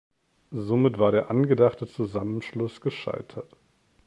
[0.49, 3.55] Somit war der angedachte Zusammenschluss gescheitert.